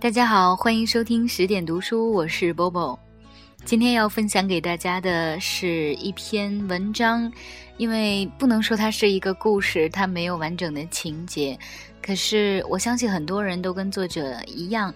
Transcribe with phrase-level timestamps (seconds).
[0.00, 2.98] 大家好，欢迎收听十点读书，我是 Bobo。
[3.66, 7.30] 今天要分享给大家的是一篇文章，
[7.76, 11.56] 因为不能说它是一个故事，它没有完整的情节。
[12.00, 14.92] 可是我相信很多人都跟作者一样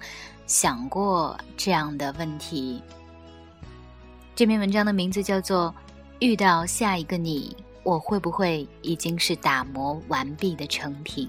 [0.47, 2.83] 想过这样的问题。
[4.35, 5.73] 这篇文章的名字叫做
[6.19, 7.55] 《遇到下一个你》。
[7.83, 11.29] 我会不会已经是打磨完毕的成品？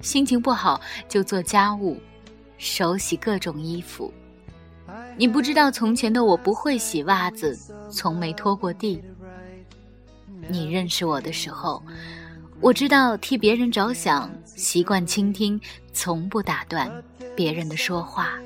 [0.00, 1.96] 心情不好就做家务，
[2.58, 4.12] 手洗各种衣服。
[5.16, 7.58] 你不知道从前的我不会洗袜子，
[7.90, 9.02] 从没拖过地。
[10.48, 11.82] 你认识我的时候，
[12.60, 15.60] 我知道替别人着想，习惯倾听，
[15.92, 16.90] 从不打断
[17.36, 18.38] 别人的说话。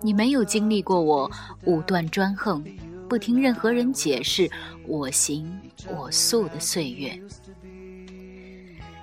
[0.00, 1.30] 你没有经历过我
[1.64, 2.64] 武断专横、
[3.08, 4.48] 不听任何人解释、
[4.86, 7.20] 我行我素的岁月。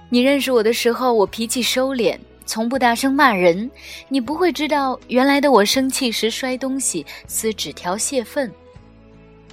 [0.10, 3.70] 你认识我的时候，我脾气收敛，从不大声骂人。
[4.08, 8.52] 你不会知道，原来的我生气时摔东西、撕纸条泄愤。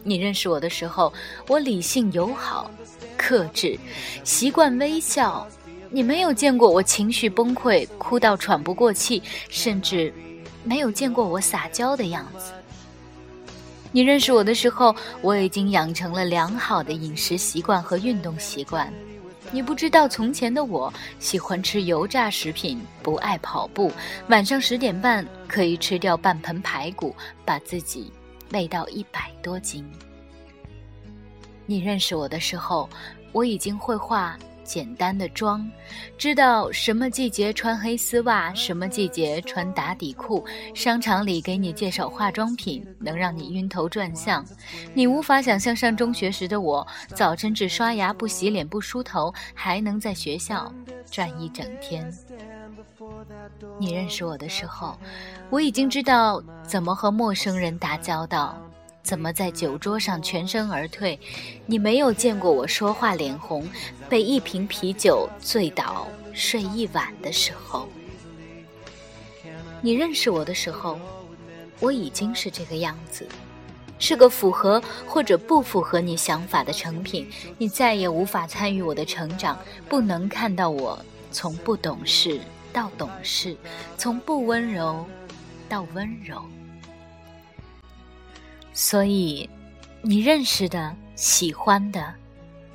[0.04, 1.12] 你认识我的时候，
[1.48, 2.70] 我理性友好、
[3.16, 3.78] 克制，
[4.24, 5.46] 习惯微笑。
[5.90, 10.12] 你没有见过我情绪崩溃、哭到喘不过气，甚至。
[10.64, 12.52] 没有见过我撒娇的样子。
[13.90, 18.92] 你认识我的时候，我已经养成了良好的饮食习惯和运动习惯。
[19.54, 23.92] 你不知道从前的我喜欢吃油炸食品，不爱跑步，
[24.28, 28.10] 晚上十点半可以吃掉半盆排骨，把自己
[28.48, 29.84] 累到一百多斤。
[31.66, 32.88] 你认识我的时候，
[33.30, 34.38] 我已经会画。
[34.64, 35.68] 简单的妆，
[36.16, 40.44] 知道什么季节穿黑丝袜，什么季节穿打底裤。
[40.74, 44.44] 商场里给你介绍化妆品，能让你晕头转向。
[44.94, 50.72] 你无法想象上中学时的我，早晨只刷牙不洗脸不梳头，还能在学校
[51.10, 52.12] 转一整天。
[53.78, 54.96] 你认识我的时候，
[55.50, 58.56] 我已经知道怎么和陌生人打交道。
[59.02, 61.18] 怎么在酒桌上全身而退？
[61.66, 63.68] 你没有见过我说话脸红，
[64.08, 67.88] 被一瓶啤酒醉倒睡一晚的时候。
[69.80, 70.98] 你认识我的时候，
[71.80, 73.26] 我已经是这个样子，
[73.98, 77.28] 是个符合或者不符合你想法的成品。
[77.58, 79.58] 你再也无法参与我的成长，
[79.88, 82.40] 不能看到我从不懂事
[82.72, 83.56] 到懂事，
[83.98, 85.04] 从不温柔
[85.68, 86.40] 到温柔。
[88.72, 89.48] 所以，
[90.00, 92.14] 你认识的、喜欢的，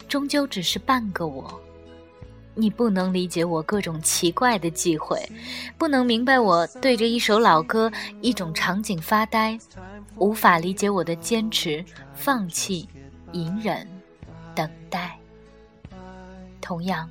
[0.07, 1.61] 终究只是半个我。
[2.59, 5.19] 你不能理解我各种奇怪的忌讳，
[5.77, 9.55] 不能明白我对着一首老歌、一种场景发呆，
[10.15, 11.85] 无法理解我的坚持、
[12.15, 12.89] 放弃、
[13.33, 13.87] 隐忍、
[14.55, 15.19] 等待。
[16.59, 17.07] 同样，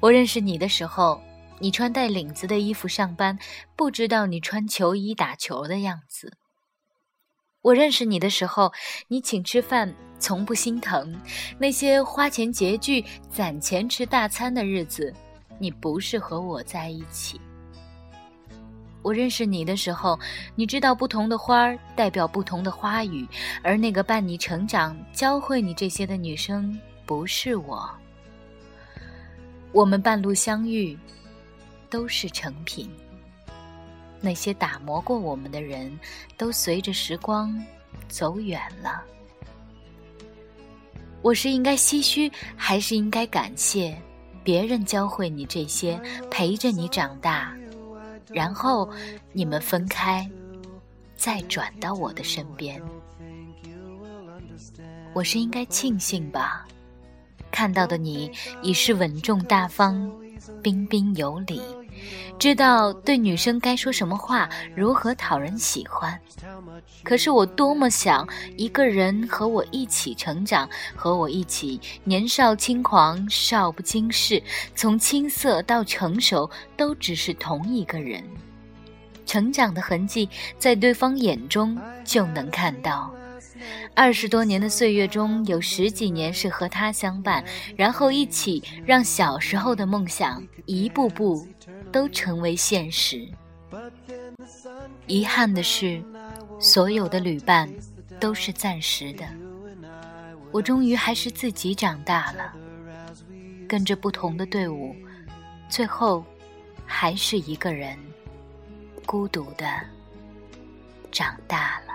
[0.00, 1.20] 我认识你的时候，
[1.60, 3.38] 你穿带领子的衣服上班，
[3.76, 6.36] 不知道你穿球衣打球的样子。
[7.62, 8.72] 我认识你的时候，
[9.06, 11.06] 你请吃饭从不心疼；
[11.58, 15.12] 那些花钱拮据、攒钱吃大餐的日子，
[15.58, 17.38] 你不是和我在一起。
[19.02, 20.18] 我认识你的时候，
[20.54, 23.28] 你知道不同的花儿代表不同的花语，
[23.62, 27.90] 而那个伴你成长、教会你这些的女生不是我。
[29.72, 30.98] 我们半路相遇，
[31.90, 32.90] 都是成品。
[34.20, 35.98] 那些打磨过我们的人，
[36.36, 37.54] 都随着时光
[38.08, 39.02] 走远了。
[41.22, 43.96] 我是应该唏嘘，还是应该感谢
[44.42, 46.00] 别人教会你这些，
[46.30, 47.54] 陪着你长大，
[48.32, 48.88] 然后
[49.32, 50.28] 你们分开，
[51.16, 52.82] 再转到我的身边？
[55.12, 56.66] 我是应该庆幸吧，
[57.50, 58.30] 看到的你
[58.62, 60.10] 已是稳重大方，
[60.62, 61.60] 彬彬有礼。
[62.38, 66.18] 知道对女生该说什么话，如何讨人喜欢。
[67.02, 68.26] 可是我多么想
[68.56, 74.42] 一个人和我一起成长，和我一起年少轻狂，少不经事，
[74.74, 78.22] 从青涩到成熟，都只是同一个人。
[79.26, 83.12] 成长的痕迹在对方眼中就能看到，
[83.94, 87.44] 二十多年的岁月中，有十几年是和他相伴，
[87.76, 91.46] 然后一起让小时候的梦想一步步
[91.92, 93.28] 都成为现实。
[95.06, 96.02] 遗憾的是，
[96.58, 97.68] 所有的旅伴
[98.18, 99.24] 都是暂时的。
[100.52, 102.52] 我终于还是自己长大了，
[103.68, 104.94] 跟着不同的队伍，
[105.68, 106.24] 最后
[106.84, 107.96] 还是一个人，
[109.06, 109.66] 孤独的
[111.12, 111.89] 长大了。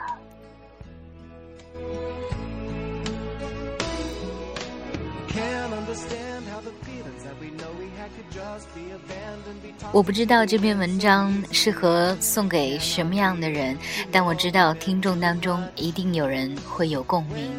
[9.91, 13.77] 我不知道这篇文章适合送给什么样的人，
[14.11, 17.51] 但我知道听众当中一定有人会有共鸣。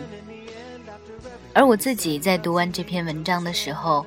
[1.55, 4.05] 而我自己在读完这篇文章的时候，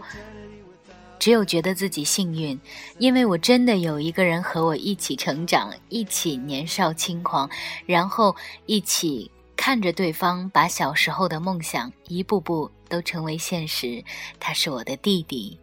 [1.18, 2.60] 只有觉得自己幸运，
[3.00, 7.50] 因为我真的有一个人和我一起成长，一起年少轻狂，
[7.88, 8.36] 然后
[8.68, 9.32] 一起
[9.70, 14.04] 看着对方把小时候的梦想一步步都成为现实。
[14.40, 15.60] 他是我的弟弟，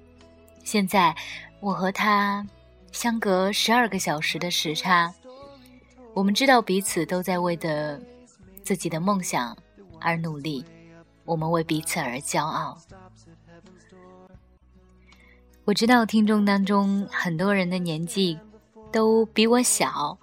[0.63, 1.13] 现在
[1.59, 2.47] 我和他
[2.93, 5.13] 相隔十二个小时的时差，
[6.15, 8.01] 我们知道彼此都在为的
[8.63, 9.59] 自己的梦想
[10.01, 10.65] 而努力。
[11.25, 12.79] 我们为彼此而骄傲。
[15.65, 18.39] 我知道听众当中很多人的年纪
[18.93, 20.17] 都比我小，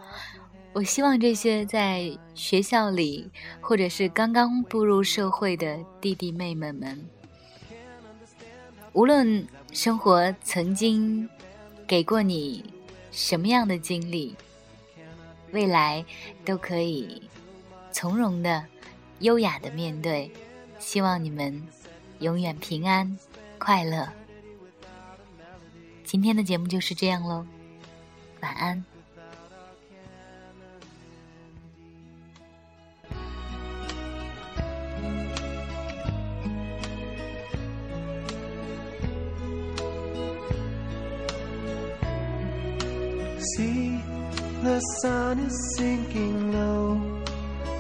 [0.74, 3.30] 我希望这些在学校里
[3.62, 7.00] 或者是刚刚步入社会的弟弟妹妹们，
[8.94, 11.30] 无论生活曾经
[11.86, 12.66] 给过你
[13.12, 14.36] 什么样的经历，
[15.52, 16.04] 未来
[16.44, 17.22] 都可以
[17.92, 18.66] 从容的、
[19.20, 20.32] 优雅的面对。
[20.80, 21.66] 希望你们
[22.20, 23.16] 永远平安
[23.58, 24.10] 快乐。
[26.04, 27.46] 今天的节目就是这样喽，
[28.42, 28.84] 晚安。
[43.44, 44.02] See,
[44.64, 47.24] the sun is sinking low.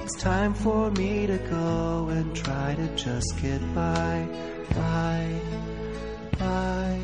[0.03, 4.27] It's time for me to go and try to just get by,
[4.75, 5.39] by,
[6.37, 6.99] by.